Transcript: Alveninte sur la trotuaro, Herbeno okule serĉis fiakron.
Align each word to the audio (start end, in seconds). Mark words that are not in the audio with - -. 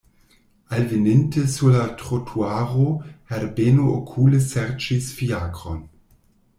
Alveninte 0.69 1.47
sur 1.47 1.69
la 1.73 1.83
trotuaro, 1.99 2.89
Herbeno 3.29 3.87
okule 4.01 4.43
serĉis 4.49 5.15
fiakron. 5.21 5.83